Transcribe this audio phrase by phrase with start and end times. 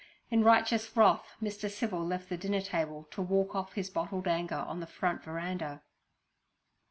[0.31, 1.69] In righteous wrath, Mr.
[1.69, 5.83] Civil left the dinner table to walk off his bottled anger on the front veranda.